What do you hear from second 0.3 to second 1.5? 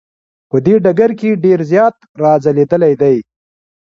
په دې ډګر کې